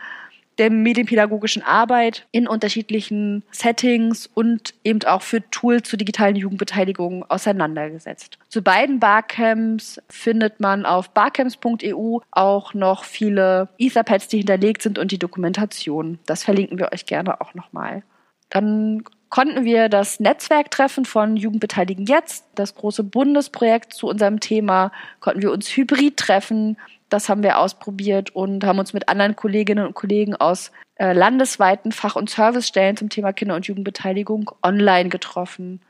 der 0.58 0.70
medienpädagogischen 0.70 1.62
Arbeit 1.62 2.26
in 2.32 2.48
unterschiedlichen 2.48 3.44
Settings 3.50 4.26
und 4.26 4.74
eben 4.84 5.02
auch 5.04 5.22
für 5.22 5.48
Tools 5.50 5.88
zur 5.88 5.98
digitalen 5.98 6.36
Jugendbeteiligung 6.36 7.24
auseinandergesetzt. 7.28 8.38
Zu 8.48 8.62
beiden 8.62 9.00
Barcamps 9.00 10.00
findet 10.08 10.60
man 10.60 10.86
auf 10.86 11.10
barcamps.eu 11.10 12.18
auch 12.30 12.74
noch 12.74 13.04
viele 13.04 13.68
Etherpads, 13.78 14.28
die 14.28 14.38
hinterlegt 14.38 14.82
sind 14.82 14.98
und 14.98 15.12
die 15.12 15.18
Dokumentation. 15.18 16.18
Das 16.26 16.44
verlinken 16.44 16.78
wir 16.78 16.92
euch 16.92 17.06
gerne 17.06 17.40
auch 17.40 17.54
nochmal. 17.54 18.02
Dann 18.48 19.04
konnten 19.36 19.66
wir 19.66 19.90
das 19.90 20.18
Netzwerktreffen 20.18 21.04
von 21.04 21.36
Jugendbeteiligen 21.36 22.06
jetzt, 22.06 22.46
das 22.54 22.74
große 22.74 23.04
Bundesprojekt 23.04 23.92
zu 23.92 24.06
unserem 24.08 24.40
Thema, 24.40 24.92
konnten 25.20 25.42
wir 25.42 25.52
uns 25.52 25.68
hybrid 25.76 26.16
treffen. 26.16 26.78
Das 27.10 27.28
haben 27.28 27.42
wir 27.42 27.58
ausprobiert 27.58 28.34
und 28.34 28.64
haben 28.64 28.78
uns 28.78 28.94
mit 28.94 29.10
anderen 29.10 29.36
Kolleginnen 29.36 29.86
und 29.86 29.92
Kollegen 29.92 30.34
aus 30.34 30.72
äh, 30.94 31.12
landesweiten 31.12 31.92
Fach- 31.92 32.16
und 32.16 32.30
Servicestellen 32.30 32.96
zum 32.96 33.10
Thema 33.10 33.34
Kinder- 33.34 33.56
und 33.56 33.66
Jugendbeteiligung 33.66 34.52
online 34.62 35.10
getroffen. 35.10 35.82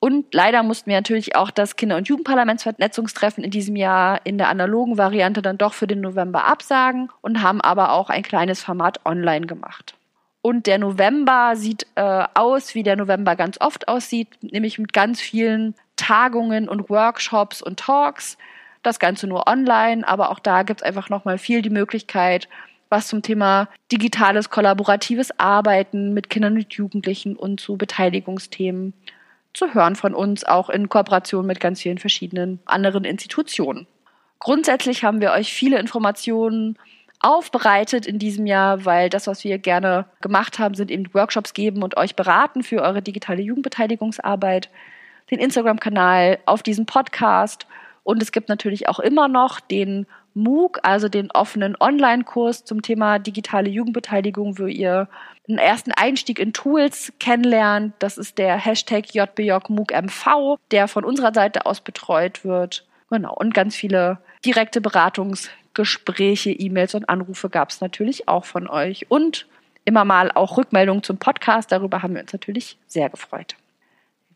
Und 0.00 0.32
leider 0.32 0.62
mussten 0.62 0.88
wir 0.88 0.96
natürlich 0.96 1.36
auch 1.36 1.50
das 1.50 1.76
Kinder- 1.76 1.98
und 1.98 2.08
Jugendparlamentsvernetzungstreffen 2.08 3.44
in 3.44 3.50
diesem 3.50 3.76
Jahr 3.76 4.24
in 4.24 4.38
der 4.38 4.48
analogen 4.48 4.96
Variante 4.96 5.42
dann 5.42 5.58
doch 5.58 5.74
für 5.74 5.86
den 5.86 6.00
November 6.00 6.46
absagen 6.46 7.10
und 7.20 7.42
haben 7.42 7.60
aber 7.60 7.92
auch 7.92 8.08
ein 8.08 8.22
kleines 8.22 8.62
Format 8.62 9.04
online 9.04 9.46
gemacht. 9.46 9.97
Und 10.40 10.66
der 10.66 10.78
November 10.78 11.56
sieht 11.56 11.86
äh, 11.96 12.24
aus, 12.34 12.74
wie 12.74 12.82
der 12.82 12.96
November 12.96 13.36
ganz 13.36 13.60
oft 13.60 13.88
aussieht, 13.88 14.28
nämlich 14.40 14.78
mit 14.78 14.92
ganz 14.92 15.20
vielen 15.20 15.74
Tagungen 15.96 16.68
und 16.68 16.88
Workshops 16.88 17.60
und 17.60 17.80
Talks. 17.80 18.38
Das 18.82 18.98
Ganze 19.00 19.26
nur 19.26 19.48
online, 19.48 20.06
aber 20.06 20.30
auch 20.30 20.38
da 20.38 20.62
gibt 20.62 20.80
es 20.80 20.84
einfach 20.84 21.10
nochmal 21.10 21.38
viel 21.38 21.62
die 21.62 21.70
Möglichkeit, 21.70 22.48
was 22.88 23.08
zum 23.08 23.22
Thema 23.22 23.68
digitales, 23.92 24.50
kollaboratives 24.50 25.38
Arbeiten 25.38 26.14
mit 26.14 26.30
Kindern 26.30 26.54
und 26.54 26.72
Jugendlichen 26.72 27.36
und 27.36 27.60
zu 27.60 27.76
Beteiligungsthemen 27.76 28.94
zu 29.52 29.74
hören 29.74 29.96
von 29.96 30.14
uns, 30.14 30.44
auch 30.44 30.70
in 30.70 30.88
Kooperation 30.88 31.44
mit 31.44 31.60
ganz 31.60 31.82
vielen 31.82 31.98
verschiedenen 31.98 32.60
anderen 32.64 33.04
Institutionen. 33.04 33.86
Grundsätzlich 34.38 35.02
haben 35.02 35.20
wir 35.20 35.32
euch 35.32 35.52
viele 35.52 35.80
Informationen 35.80 36.78
aufbereitet 37.20 38.06
in 38.06 38.18
diesem 38.18 38.46
Jahr, 38.46 38.84
weil 38.84 39.10
das, 39.10 39.26
was 39.26 39.44
wir 39.44 39.58
gerne 39.58 40.06
gemacht 40.20 40.58
haben, 40.58 40.74
sind 40.74 40.90
eben 40.90 41.12
Workshops 41.14 41.54
geben 41.54 41.82
und 41.82 41.96
euch 41.96 42.14
beraten 42.14 42.62
für 42.62 42.82
eure 42.82 43.02
digitale 43.02 43.42
Jugendbeteiligungsarbeit, 43.42 44.70
den 45.30 45.40
Instagram-Kanal, 45.40 46.38
auf 46.46 46.62
diesem 46.62 46.86
Podcast 46.86 47.66
und 48.08 48.22
es 48.22 48.32
gibt 48.32 48.48
natürlich 48.48 48.88
auch 48.88 49.00
immer 49.00 49.28
noch 49.28 49.60
den 49.60 50.06
MOOC, 50.32 50.78
also 50.82 51.10
den 51.10 51.30
offenen 51.30 51.76
Online-Kurs 51.78 52.64
zum 52.64 52.80
Thema 52.80 53.18
digitale 53.18 53.68
Jugendbeteiligung, 53.68 54.58
wo 54.58 54.64
ihr 54.64 55.08
einen 55.46 55.58
ersten 55.58 55.92
Einstieg 55.92 56.38
in 56.38 56.54
Tools 56.54 57.12
kennenlernt. 57.20 57.92
Das 57.98 58.16
ist 58.16 58.38
der 58.38 58.56
Hashtag 58.56 59.14
JBJMOOCMV, 59.14 60.56
der 60.70 60.88
von 60.88 61.04
unserer 61.04 61.34
Seite 61.34 61.66
aus 61.66 61.82
betreut 61.82 62.46
wird. 62.46 62.86
Genau. 63.10 63.34
Und 63.34 63.52
ganz 63.52 63.76
viele 63.76 64.20
direkte 64.42 64.80
Beratungs- 64.80 65.50
Gespräche, 65.78 66.50
E-Mails 66.50 66.96
und 66.96 67.08
Anrufe 67.08 67.48
gab 67.48 67.70
es 67.70 67.80
natürlich 67.80 68.26
auch 68.26 68.44
von 68.44 68.68
euch 68.68 69.06
und 69.12 69.46
immer 69.84 70.04
mal 70.04 70.32
auch 70.32 70.56
Rückmeldungen 70.56 71.04
zum 71.04 71.18
Podcast. 71.18 71.70
Darüber 71.70 72.02
haben 72.02 72.14
wir 72.14 72.20
uns 72.20 72.32
natürlich 72.32 72.78
sehr 72.88 73.08
gefreut. 73.08 73.54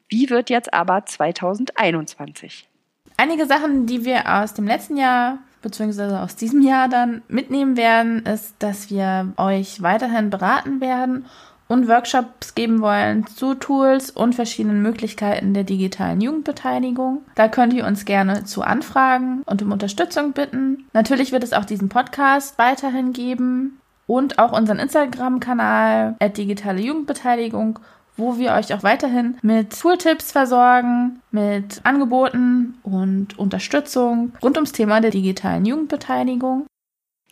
Wie 0.08 0.30
wird 0.30 0.50
jetzt 0.50 0.72
aber 0.72 1.04
2021? 1.04 2.68
Einige 3.16 3.46
Sachen, 3.46 3.86
die 3.86 4.04
wir 4.04 4.32
aus 4.32 4.54
dem 4.54 4.68
letzten 4.68 4.96
Jahr 4.96 5.38
beziehungsweise 5.62 6.20
aus 6.20 6.36
diesem 6.36 6.62
Jahr 6.62 6.88
dann 6.88 7.22
mitnehmen 7.26 7.76
werden, 7.76 8.24
ist, 8.24 8.54
dass 8.60 8.88
wir 8.88 9.32
euch 9.36 9.82
weiterhin 9.82 10.30
beraten 10.30 10.80
werden 10.80 11.26
und 11.68 11.88
Workshops 11.88 12.54
geben 12.54 12.80
wollen 12.80 13.26
zu 13.26 13.54
Tools 13.54 14.10
und 14.10 14.34
verschiedenen 14.34 14.82
Möglichkeiten 14.82 15.54
der 15.54 15.64
digitalen 15.64 16.20
Jugendbeteiligung. 16.20 17.22
Da 17.34 17.48
könnt 17.48 17.72
ihr 17.72 17.86
uns 17.86 18.04
gerne 18.04 18.44
zu 18.44 18.62
anfragen 18.62 19.42
und 19.46 19.62
um 19.62 19.72
Unterstützung 19.72 20.32
bitten. 20.32 20.84
Natürlich 20.92 21.32
wird 21.32 21.44
es 21.44 21.52
auch 21.52 21.64
diesen 21.64 21.88
Podcast 21.88 22.58
weiterhin 22.58 23.12
geben 23.12 23.80
und 24.06 24.38
auch 24.38 24.52
unseren 24.52 24.78
Instagram-Kanal 24.78 26.16
digitale 26.36 26.80
Jugendbeteiligung 26.80 27.78
wo 28.16 28.38
wir 28.38 28.52
euch 28.52 28.74
auch 28.74 28.82
weiterhin 28.82 29.38
mit 29.42 29.78
Tooltips 29.78 30.32
versorgen, 30.32 31.22
mit 31.30 31.80
Angeboten 31.84 32.74
und 32.82 33.38
Unterstützung 33.38 34.32
rund 34.42 34.56
ums 34.56 34.72
Thema 34.72 35.00
der 35.00 35.10
digitalen 35.10 35.64
Jugendbeteiligung. 35.64 36.66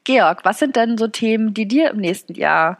Georg, 0.04 0.44
was 0.44 0.58
sind 0.58 0.76
denn 0.76 0.96
so 0.96 1.08
Themen, 1.08 1.52
die 1.52 1.68
dir 1.68 1.90
im 1.90 1.99
nächsten 1.99 2.34
Jahr 2.34 2.78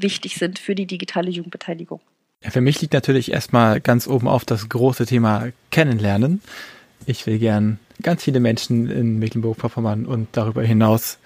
wichtig 0.00 0.36
sind 0.36 0.58
für 0.58 0.74
die 0.74 0.86
digitale 0.86 1.30
Jugendbeteiligung? 1.30 2.00
Ja, 2.42 2.50
für 2.50 2.60
mich 2.60 2.80
liegt 2.80 2.92
natürlich 2.94 3.32
erstmal 3.32 3.80
ganz 3.80 4.08
oben 4.08 4.26
auf 4.26 4.44
das 4.44 4.68
große 4.68 5.06
Thema 5.06 5.48
Kennenlernen. 5.70 6.40
Ich 7.06 7.26
will 7.26 7.38
gern 7.38 7.78
ganz 8.02 8.24
viele 8.24 8.40
Menschen 8.40 8.90
in 8.90 9.18
Mecklenburg-Vorpommern 9.18 10.06
und 10.06 10.28
darüber 10.32 10.62
hinaus, 10.62 11.18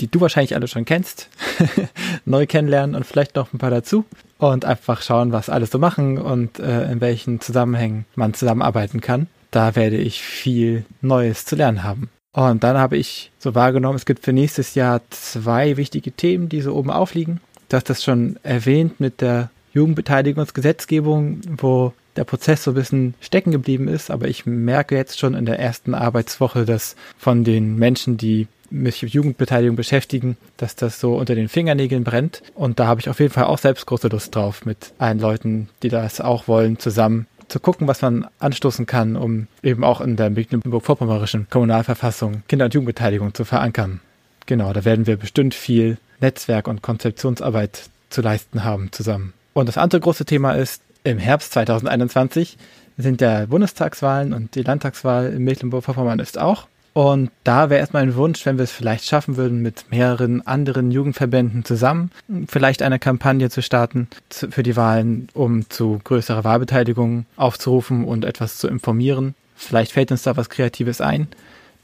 die 0.00 0.10
du 0.10 0.20
wahrscheinlich 0.20 0.54
alle 0.54 0.68
schon 0.68 0.84
kennst, 0.84 1.28
neu 2.24 2.46
kennenlernen 2.46 2.94
und 2.94 3.04
vielleicht 3.04 3.34
noch 3.34 3.52
ein 3.52 3.58
paar 3.58 3.70
dazu 3.70 4.04
und 4.38 4.64
einfach 4.64 5.02
schauen, 5.02 5.32
was 5.32 5.48
alles 5.48 5.70
so 5.70 5.78
machen 5.78 6.18
und 6.18 6.58
äh, 6.58 6.90
in 6.90 7.00
welchen 7.00 7.40
Zusammenhängen 7.40 8.04
man 8.14 8.34
zusammenarbeiten 8.34 9.00
kann. 9.00 9.26
Da 9.50 9.74
werde 9.74 9.96
ich 9.96 10.20
viel 10.20 10.84
Neues 11.00 11.46
zu 11.46 11.56
lernen 11.56 11.82
haben. 11.82 12.10
Und 12.32 12.62
dann 12.62 12.76
habe 12.76 12.96
ich 12.96 13.32
so 13.38 13.54
wahrgenommen, 13.54 13.96
es 13.96 14.06
gibt 14.06 14.24
für 14.24 14.32
nächstes 14.32 14.74
Jahr 14.74 15.00
zwei 15.10 15.76
wichtige 15.76 16.12
Themen, 16.12 16.48
die 16.48 16.60
so 16.60 16.74
oben 16.74 16.90
aufliegen. 16.90 17.40
Du 17.68 17.76
hast 17.76 17.90
das 17.90 18.02
schon 18.02 18.38
erwähnt 18.42 18.98
mit 18.98 19.20
der 19.20 19.50
Jugendbeteiligungsgesetzgebung, 19.74 21.40
wo 21.58 21.92
der 22.16 22.24
Prozess 22.24 22.64
so 22.64 22.70
ein 22.70 22.74
bisschen 22.74 23.14
stecken 23.20 23.52
geblieben 23.52 23.88
ist, 23.88 24.10
aber 24.10 24.26
ich 24.26 24.46
merke 24.46 24.96
jetzt 24.96 25.18
schon 25.18 25.34
in 25.34 25.44
der 25.44 25.58
ersten 25.58 25.94
Arbeitswoche, 25.94 26.64
dass 26.64 26.96
von 27.18 27.44
den 27.44 27.76
Menschen, 27.76 28.16
die 28.16 28.48
mich 28.70 29.02
mit 29.02 29.12
Jugendbeteiligung 29.12 29.76
beschäftigen, 29.76 30.36
dass 30.56 30.76
das 30.76 30.98
so 30.98 31.16
unter 31.16 31.34
den 31.34 31.48
Fingernägeln 31.48 32.04
brennt. 32.04 32.42
Und 32.54 32.80
da 32.80 32.86
habe 32.86 33.00
ich 33.00 33.08
auf 33.08 33.20
jeden 33.20 33.32
Fall 33.32 33.44
auch 33.44 33.58
selbst 33.58 33.86
große 33.86 34.08
Lust 34.08 34.34
drauf, 34.34 34.64
mit 34.64 34.92
allen 34.98 35.20
Leuten, 35.20 35.68
die 35.82 35.88
das 35.88 36.20
auch 36.20 36.48
wollen, 36.48 36.78
zusammen 36.78 37.26
zu 37.48 37.60
gucken, 37.60 37.86
was 37.86 38.02
man 38.02 38.26
anstoßen 38.40 38.86
kann, 38.86 39.16
um 39.16 39.46
eben 39.62 39.84
auch 39.84 40.00
in 40.00 40.16
der 40.16 40.30
Mecklenburg-Vorpommerischen 40.30 41.48
Kommunalverfassung 41.48 42.42
Kinder- 42.48 42.66
und 42.66 42.74
Jugendbeteiligung 42.74 43.32
zu 43.32 43.44
verankern. 43.44 44.00
Genau, 44.46 44.72
da 44.72 44.84
werden 44.84 45.06
wir 45.06 45.16
bestimmt 45.16 45.54
viel 45.54 45.98
Netzwerk 46.20 46.68
und 46.68 46.82
Konzeptionsarbeit 46.82 47.90
zu 48.10 48.22
leisten 48.22 48.64
haben 48.64 48.90
zusammen. 48.92 49.32
Und 49.52 49.68
das 49.68 49.78
andere 49.78 50.00
große 50.00 50.24
Thema 50.24 50.52
ist, 50.52 50.82
im 51.04 51.18
Herbst 51.18 51.52
2021 51.52 52.58
sind 52.96 53.20
ja 53.20 53.46
Bundestagswahlen 53.46 54.32
und 54.32 54.54
die 54.54 54.62
Landtagswahl 54.62 55.32
in 55.32 55.44
Mecklenburg-Vorpommern 55.44 56.18
ist 56.18 56.38
auch. 56.38 56.66
Und 56.92 57.30
da 57.44 57.70
wäre 57.70 57.78
erstmal 57.78 58.02
ein 58.02 58.16
Wunsch, 58.16 58.44
wenn 58.44 58.58
wir 58.58 58.64
es 58.64 58.72
vielleicht 58.72 59.04
schaffen 59.04 59.36
würden, 59.36 59.62
mit 59.62 59.84
mehreren 59.90 60.44
anderen 60.44 60.90
Jugendverbänden 60.90 61.64
zusammen 61.64 62.10
vielleicht 62.48 62.82
eine 62.82 62.98
Kampagne 62.98 63.50
zu 63.50 63.62
starten 63.62 64.08
für 64.30 64.64
die 64.64 64.74
Wahlen, 64.74 65.28
um 65.32 65.70
zu 65.70 66.00
größerer 66.02 66.42
Wahlbeteiligung 66.42 67.26
aufzurufen 67.36 68.04
und 68.04 68.24
etwas 68.24 68.58
zu 68.58 68.66
informieren. 68.66 69.36
Vielleicht 69.54 69.92
fällt 69.92 70.10
uns 70.10 70.22
da 70.22 70.36
was 70.36 70.50
Kreatives 70.50 71.00
ein. 71.00 71.28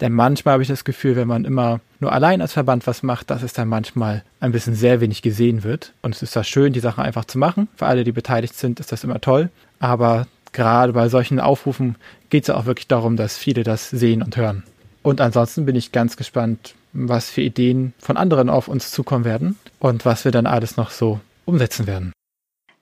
Denn 0.00 0.12
manchmal 0.12 0.54
habe 0.54 0.62
ich 0.62 0.68
das 0.68 0.84
Gefühl, 0.84 1.16
wenn 1.16 1.28
man 1.28 1.44
immer 1.44 1.80
nur 2.00 2.12
allein 2.12 2.40
als 2.40 2.52
Verband 2.52 2.86
was 2.86 3.02
macht, 3.02 3.30
dass 3.30 3.42
es 3.42 3.52
dann 3.52 3.68
manchmal 3.68 4.24
ein 4.40 4.52
bisschen 4.52 4.74
sehr 4.74 5.00
wenig 5.00 5.22
gesehen 5.22 5.62
wird. 5.62 5.92
Und 6.02 6.14
es 6.14 6.22
ist 6.22 6.36
da 6.36 6.44
schön, 6.44 6.72
die 6.72 6.80
Sachen 6.80 7.04
einfach 7.04 7.24
zu 7.24 7.38
machen. 7.38 7.68
Für 7.76 7.86
alle, 7.86 8.04
die 8.04 8.12
beteiligt 8.12 8.54
sind, 8.54 8.80
ist 8.80 8.92
das 8.92 9.04
immer 9.04 9.20
toll. 9.20 9.50
Aber 9.78 10.26
gerade 10.52 10.92
bei 10.92 11.08
solchen 11.08 11.40
Aufrufen 11.40 11.96
geht 12.30 12.44
es 12.44 12.50
auch 12.50 12.66
wirklich 12.66 12.88
darum, 12.88 13.16
dass 13.16 13.38
viele 13.38 13.62
das 13.62 13.90
sehen 13.90 14.22
und 14.22 14.36
hören. 14.36 14.64
Und 15.02 15.20
ansonsten 15.20 15.66
bin 15.66 15.76
ich 15.76 15.92
ganz 15.92 16.16
gespannt, 16.16 16.74
was 16.92 17.28
für 17.28 17.42
Ideen 17.42 17.92
von 17.98 18.16
anderen 18.16 18.48
auf 18.48 18.68
uns 18.68 18.90
zukommen 18.90 19.24
werden 19.24 19.58
und 19.78 20.04
was 20.04 20.24
wir 20.24 20.32
dann 20.32 20.46
alles 20.46 20.76
noch 20.76 20.90
so 20.90 21.20
umsetzen 21.44 21.86
werden. 21.86 22.12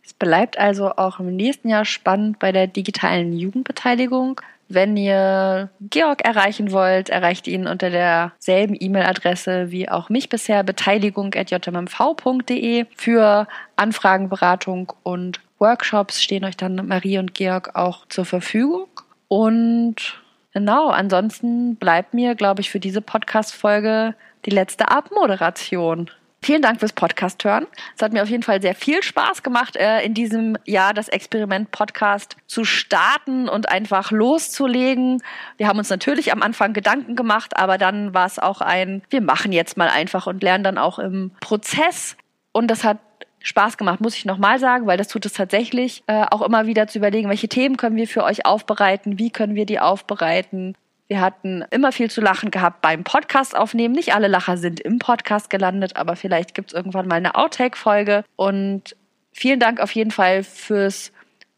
Es 0.04 0.14
bleibt 0.14 0.58
also 0.58 0.92
auch 0.96 1.20
im 1.20 1.34
nächsten 1.34 1.68
Jahr 1.68 1.84
spannend 1.84 2.38
bei 2.38 2.52
der 2.52 2.66
digitalen 2.66 3.32
Jugendbeteiligung. 3.32 4.40
Wenn 4.68 4.96
ihr 4.96 5.70
Georg 5.80 6.24
erreichen 6.24 6.70
wollt, 6.72 7.10
erreicht 7.10 7.46
ihn 7.46 7.66
unter 7.66 7.90
derselben 7.90 8.74
E-Mail-Adresse 8.78 9.70
wie 9.70 9.86
auch 9.88 10.08
mich 10.08 10.30
bisher, 10.30 10.62
beteiligung.jmmv.de. 10.62 12.86
Für 12.96 13.46
Anfragen, 13.76 14.30
Beratung 14.30 14.92
und 15.02 15.40
Workshops 15.58 16.22
stehen 16.22 16.44
euch 16.44 16.56
dann 16.56 16.86
Marie 16.86 17.18
und 17.18 17.34
Georg 17.34 17.76
auch 17.76 18.06
zur 18.08 18.24
Verfügung. 18.24 18.86
Und 19.28 20.20
genau, 20.52 20.88
ansonsten 20.88 21.76
bleibt 21.76 22.14
mir, 22.14 22.34
glaube 22.34 22.62
ich, 22.62 22.70
für 22.70 22.80
diese 22.80 23.00
Podcast-Folge 23.00 24.16
die 24.44 24.50
letzte 24.50 24.88
Abmoderation. 24.88 26.10
Vielen 26.44 26.60
Dank 26.60 26.80
fürs 26.80 26.92
Podcast 26.92 27.44
hören. 27.44 27.68
Es 27.96 28.02
hat 28.02 28.12
mir 28.12 28.20
auf 28.20 28.28
jeden 28.28 28.42
Fall 28.42 28.60
sehr 28.60 28.74
viel 28.74 29.00
Spaß 29.00 29.44
gemacht, 29.44 29.76
äh, 29.76 30.02
in 30.02 30.12
diesem 30.12 30.58
Jahr 30.64 30.92
das 30.92 31.08
Experiment 31.08 31.70
Podcast 31.70 32.36
zu 32.48 32.64
starten 32.64 33.48
und 33.48 33.68
einfach 33.68 34.10
loszulegen. 34.10 35.22
Wir 35.56 35.68
haben 35.68 35.78
uns 35.78 35.88
natürlich 35.88 36.32
am 36.32 36.42
Anfang 36.42 36.72
Gedanken 36.72 37.14
gemacht, 37.14 37.56
aber 37.56 37.78
dann 37.78 38.12
war 38.12 38.26
es 38.26 38.40
auch 38.40 38.60
ein, 38.60 39.02
wir 39.08 39.20
machen 39.20 39.52
jetzt 39.52 39.76
mal 39.76 39.88
einfach 39.88 40.26
und 40.26 40.42
lernen 40.42 40.64
dann 40.64 40.78
auch 40.78 40.98
im 40.98 41.30
Prozess. 41.38 42.16
Und 42.50 42.68
das 42.72 42.82
hat 42.82 42.98
Spaß 43.38 43.76
gemacht, 43.76 44.00
muss 44.00 44.16
ich 44.16 44.24
nochmal 44.24 44.58
sagen, 44.58 44.88
weil 44.88 44.98
das 44.98 45.06
tut 45.06 45.24
es 45.24 45.34
tatsächlich, 45.34 46.02
äh, 46.08 46.24
auch 46.28 46.42
immer 46.42 46.66
wieder 46.66 46.88
zu 46.88 46.98
überlegen, 46.98 47.28
welche 47.28 47.48
Themen 47.48 47.76
können 47.76 47.96
wir 47.96 48.08
für 48.08 48.24
euch 48.24 48.46
aufbereiten, 48.46 49.18
wie 49.18 49.30
können 49.30 49.54
wir 49.54 49.66
die 49.66 49.78
aufbereiten, 49.78 50.74
wir 51.12 51.20
hatten 51.20 51.62
immer 51.70 51.92
viel 51.92 52.10
zu 52.10 52.22
lachen 52.22 52.50
gehabt 52.50 52.80
beim 52.80 53.04
Podcast 53.04 53.54
aufnehmen. 53.54 53.94
Nicht 53.94 54.14
alle 54.14 54.28
Lacher 54.28 54.56
sind 54.56 54.80
im 54.80 54.98
Podcast 54.98 55.50
gelandet, 55.50 55.94
aber 55.94 56.16
vielleicht 56.16 56.54
gibt 56.54 56.72
es 56.72 56.74
irgendwann 56.74 57.06
mal 57.06 57.16
eine 57.16 57.34
Outtake-Folge. 57.34 58.24
Und 58.34 58.96
vielen 59.30 59.60
Dank 59.60 59.78
auf 59.78 59.92
jeden 59.92 60.10
Fall 60.10 60.42
fürs 60.42 61.12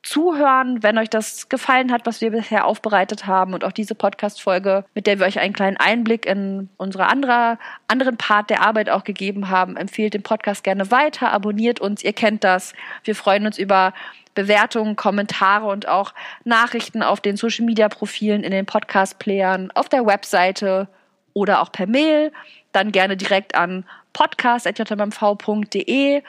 Zuhören, 0.04 0.82
wenn 0.82 0.98
euch 0.98 1.08
das 1.08 1.48
gefallen 1.48 1.90
hat, 1.90 2.04
was 2.04 2.20
wir 2.20 2.30
bisher 2.30 2.66
aufbereitet 2.66 3.26
haben 3.26 3.54
und 3.54 3.64
auch 3.64 3.72
diese 3.72 3.94
Podcast-Folge, 3.94 4.84
mit 4.94 5.06
der 5.06 5.18
wir 5.18 5.24
euch 5.24 5.38
einen 5.38 5.54
kleinen 5.54 5.78
Einblick 5.78 6.26
in 6.26 6.68
unsere 6.76 7.06
andere, 7.06 7.58
anderen 7.88 8.18
Part 8.18 8.50
der 8.50 8.60
Arbeit 8.60 8.90
auch 8.90 9.04
gegeben 9.04 9.48
haben. 9.48 9.78
Empfehlt 9.78 10.12
den 10.12 10.22
Podcast 10.22 10.62
gerne 10.62 10.90
weiter, 10.90 11.32
abonniert 11.32 11.80
uns, 11.80 12.04
ihr 12.04 12.12
kennt 12.12 12.44
das. 12.44 12.74
Wir 13.02 13.16
freuen 13.16 13.46
uns 13.46 13.56
über 13.56 13.94
Bewertungen, 14.34 14.94
Kommentare 14.94 15.66
und 15.66 15.88
auch 15.88 16.12
Nachrichten 16.44 17.02
auf 17.02 17.22
den 17.22 17.38
Social 17.38 17.64
Media 17.64 17.88
Profilen, 17.88 18.44
in 18.44 18.50
den 18.50 18.66
Podcast 18.66 19.18
Playern, 19.18 19.70
auf 19.74 19.88
der 19.88 20.04
Webseite 20.04 20.86
oder 21.32 21.62
auch 21.62 21.72
per 21.72 21.86
Mail. 21.86 22.30
Dann 22.72 22.92
gerne 22.92 23.16
direkt 23.16 23.54
an 23.54 23.86
podcast.jmv.de. 24.12 26.22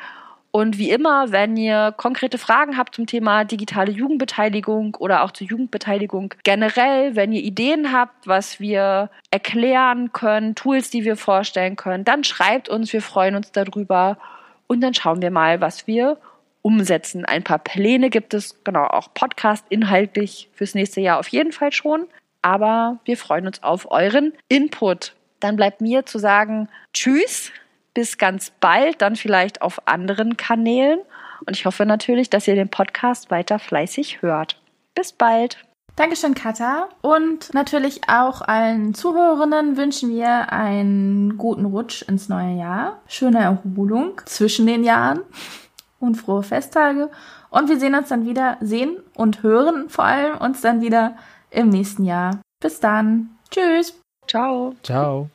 Und 0.55 0.77
wie 0.77 0.89
immer, 0.89 1.33
wenn 1.33 1.57
ihr 1.57 1.93
konkrete 1.97 2.37
Fragen 2.37 2.77
habt 2.77 2.95
zum 2.95 3.07
Thema 3.07 3.43
digitale 3.43 3.91
Jugendbeteiligung 3.91 4.95
oder 4.95 5.25
auch 5.25 5.31
zur 5.31 5.47
Jugendbeteiligung 5.47 6.33
generell, 6.45 7.17
wenn 7.17 7.33
ihr 7.33 7.43
Ideen 7.43 7.91
habt, 7.91 8.25
was 8.25 8.61
wir 8.61 9.09
erklären 9.31 10.13
können, 10.13 10.55
Tools, 10.55 10.89
die 10.89 11.03
wir 11.03 11.17
vorstellen 11.17 11.75
können, 11.75 12.05
dann 12.05 12.23
schreibt 12.23 12.69
uns, 12.69 12.93
wir 12.93 13.01
freuen 13.01 13.35
uns 13.35 13.51
darüber 13.51 14.17
und 14.67 14.79
dann 14.79 14.93
schauen 14.93 15.21
wir 15.21 15.29
mal, 15.29 15.59
was 15.59 15.87
wir 15.87 16.19
umsetzen. 16.61 17.25
Ein 17.25 17.43
paar 17.43 17.59
Pläne 17.59 18.09
gibt 18.09 18.33
es, 18.33 18.63
genau, 18.63 18.85
auch 18.85 19.13
Podcast 19.13 19.65
inhaltlich 19.67 20.47
fürs 20.53 20.73
nächste 20.73 21.01
Jahr 21.01 21.19
auf 21.19 21.27
jeden 21.27 21.51
Fall 21.51 21.73
schon. 21.73 22.07
Aber 22.41 22.99
wir 23.03 23.17
freuen 23.17 23.45
uns 23.47 23.61
auf 23.61 23.91
euren 23.91 24.31
Input. 24.47 25.15
Dann 25.41 25.57
bleibt 25.57 25.81
mir 25.81 26.05
zu 26.05 26.17
sagen, 26.17 26.69
tschüss, 26.93 27.51
bis 27.95 28.19
ganz 28.19 28.51
bald, 28.59 29.01
dann 29.01 29.15
vielleicht 29.15 29.63
auf 29.63 29.87
anderen 29.87 30.37
Kanälen. 30.37 30.99
Und 31.47 31.55
ich 31.55 31.65
hoffe 31.65 31.87
natürlich, 31.87 32.29
dass 32.29 32.47
ihr 32.47 32.55
den 32.55 32.69
Podcast 32.69 33.31
weiter 33.31 33.57
fleißig 33.57 34.21
hört. 34.21 34.61
Bis 34.93 35.11
bald. 35.11 35.65
Dankeschön, 35.95 36.35
Katha. 36.35 36.89
Und 37.01 37.53
natürlich 37.53 38.01
auch 38.09 38.41
allen 38.41 38.93
Zuhörerinnen 38.93 39.77
wünschen 39.77 40.09
wir 40.09 40.51
einen 40.51 41.37
guten 41.37 41.65
Rutsch 41.65 42.01
ins 42.01 42.27
neue 42.27 42.57
Jahr. 42.57 43.01
Schöne 43.07 43.39
Erholung 43.39 44.21
zwischen 44.25 44.67
den 44.67 44.83
Jahren 44.83 45.21
und 45.99 46.15
frohe 46.15 46.43
Festtage. 46.43 47.09
Und 47.49 47.69
wir 47.69 47.79
sehen 47.79 47.95
uns 47.95 48.09
dann 48.09 48.25
wieder, 48.25 48.57
sehen 48.59 48.97
und 49.15 49.41
hören 49.41 49.89
vor 49.89 50.03
allem 50.03 50.37
uns 50.37 50.59
dann 50.59 50.81
wieder 50.81 51.15
im 51.49 51.69
nächsten 51.69 52.03
Jahr. 52.03 52.41
Bis 52.61 52.81
dann. 52.81 53.29
Tschüss. 53.49 53.97
Ciao. 54.27 54.75
Ciao. 54.83 55.29